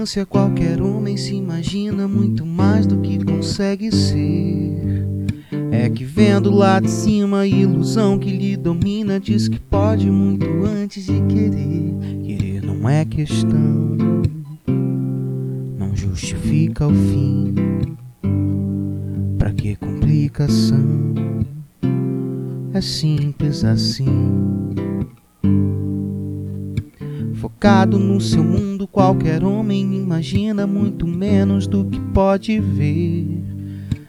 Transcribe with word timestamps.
arrogância, 0.00 0.24
qualquer 0.24 0.80
homem 0.80 1.16
se 1.16 1.34
imagina 1.34 2.08
muito 2.08 2.46
mais 2.46 2.86
do 2.86 3.00
que 3.00 3.22
consegue 3.22 3.94
ser. 3.94 4.80
É 5.70 5.90
que 5.90 6.04
vendo 6.04 6.50
lá 6.50 6.80
de 6.80 6.90
cima 6.90 7.40
a 7.40 7.46
ilusão 7.46 8.18
que 8.18 8.30
lhe 8.30 8.56
domina, 8.56 9.20
diz 9.20 9.46
que 9.48 9.58
pode 9.58 10.10
muito 10.10 10.46
antes 10.64 11.04
de 11.04 11.20
querer. 11.22 11.94
Querer 12.24 12.62
não 12.62 12.88
é 12.88 13.04
questão, 13.04 13.96
não 15.78 15.94
justifica 15.94 16.86
o 16.86 16.94
fim. 16.94 17.54
Pra 19.38 19.52
que 19.52 19.76
complicação? 19.76 21.14
É 22.72 22.80
simples 22.80 23.64
assim. 23.64 24.89
Focado 27.40 27.98
no 27.98 28.20
seu 28.20 28.44
mundo, 28.44 28.86
qualquer 28.86 29.42
homem 29.42 29.96
imagina 29.96 30.66
muito 30.66 31.06
menos 31.06 31.66
do 31.66 31.86
que 31.86 31.98
pode 31.98 32.60
ver. 32.60 33.42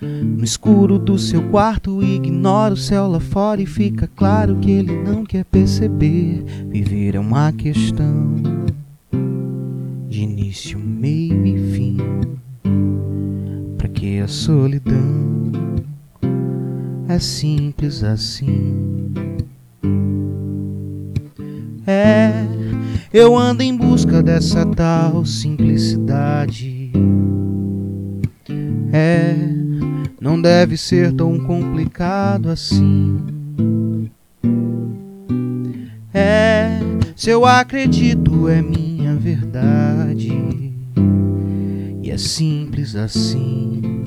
No 0.00 0.44
escuro 0.44 0.96
do 0.96 1.18
seu 1.18 1.42
quarto, 1.50 2.04
ignora 2.04 2.74
o 2.74 2.76
céu 2.76 3.08
lá 3.08 3.18
fora 3.18 3.60
e 3.60 3.66
fica 3.66 4.08
claro 4.14 4.54
que 4.60 4.70
ele 4.70 5.02
não 5.02 5.24
quer 5.24 5.44
perceber. 5.44 6.44
Viver 6.68 7.16
é 7.16 7.18
uma 7.18 7.50
questão 7.50 8.36
de 10.08 10.22
início, 10.22 10.78
meio 10.78 11.44
e 11.44 11.72
fim. 11.72 11.96
Pra 13.76 13.88
que 13.88 14.20
a 14.20 14.28
solidão 14.28 15.42
é 17.08 17.18
simples 17.18 18.04
assim? 18.04 19.12
É 21.84 22.55
eu 23.16 23.34
ando 23.34 23.62
em 23.62 23.74
busca 23.74 24.22
dessa 24.22 24.66
tal 24.66 25.24
simplicidade. 25.24 26.92
É, 28.92 29.34
não 30.20 30.38
deve 30.38 30.76
ser 30.76 31.14
tão 31.14 31.38
complicado 31.38 32.50
assim. 32.50 33.18
É, 36.12 36.78
se 37.16 37.30
eu 37.30 37.46
acredito, 37.46 38.50
é 38.50 38.60
minha 38.60 39.16
verdade. 39.16 40.30
E 42.02 42.10
é 42.10 42.18
simples 42.18 42.94
assim. 42.94 44.04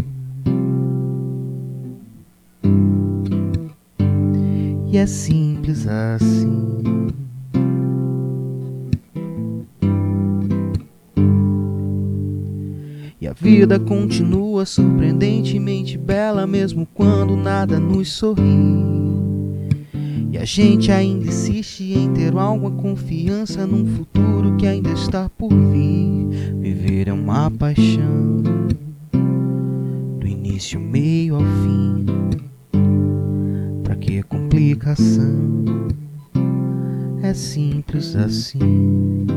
E 4.91 4.97
é 4.99 5.07
simples 5.07 5.87
assim. 5.87 6.88
E 13.21 13.27
a 13.27 13.33
vida 13.33 13.77
continua 13.77 14.65
surpreendentemente 14.65 15.97
bela, 15.97 16.47
mesmo 16.47 16.87
quando 16.93 17.35
nada 17.35 17.77
nos 17.77 18.13
sorri. 18.13 18.39
E 20.31 20.37
a 20.37 20.45
gente 20.45 20.89
ainda 20.89 21.27
insiste 21.27 21.81
em 21.81 22.13
ter 22.13 22.33
alguma 22.33 22.71
confiança 22.71 23.67
num 23.67 23.85
futuro 23.85 24.55
que 24.55 24.65
ainda 24.65 24.91
está 24.91 25.27
por 25.27 25.49
vir. 25.49 26.27
Viver 26.61 27.09
é 27.09 27.13
uma 27.13 27.52
paixão, 27.52 28.41
do 30.17 30.25
início, 30.25 30.79
meio 30.79 31.35
ao 31.35 31.41
fim. 31.41 32.05
Pra 33.83 33.97
que 33.97 34.23
complicação? 34.23 35.65
É 37.21 37.33
simples 37.33 38.15
assim. 38.15 39.27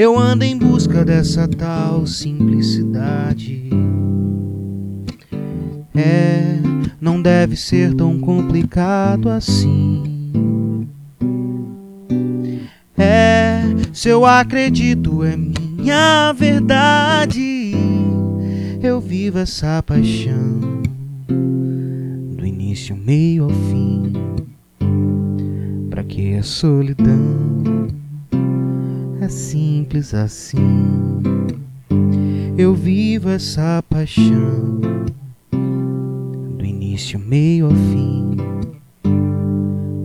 Eu 0.00 0.16
ando 0.16 0.44
em 0.44 0.56
busca 0.56 1.04
dessa 1.04 1.48
tal 1.48 2.06
simplicidade. 2.06 3.68
É, 5.92 6.60
não 7.00 7.20
deve 7.20 7.56
ser 7.56 7.92
tão 7.94 8.16
complicado 8.20 9.28
assim. 9.28 10.86
É, 12.96 13.62
se 13.92 14.08
eu 14.08 14.24
acredito 14.24 15.24
é 15.24 15.36
minha 15.36 16.32
verdade. 16.32 17.72
Eu 18.80 19.00
vivo 19.00 19.40
essa 19.40 19.82
paixão 19.82 20.60
do 22.36 22.46
início, 22.46 22.96
meio 22.96 23.46
ao 23.46 23.50
fim. 23.50 24.12
Pra 25.90 26.04
que 26.04 26.36
a 26.36 26.42
solidão? 26.44 27.67
É 29.28 29.30
simples 29.30 30.14
assim. 30.14 31.20
Eu 32.56 32.74
vivo 32.74 33.28
essa 33.28 33.84
paixão 33.86 34.80
do 36.56 36.64
início, 36.64 37.18
meio 37.18 37.66
ao 37.66 37.72
fim. 37.72 38.36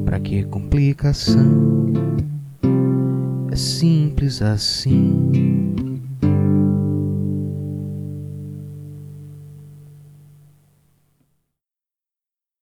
Pra 0.04 0.20
que 0.20 0.44
complicação? 0.44 1.94
É 3.50 3.56
simples 3.56 4.42
assim. 4.42 5.93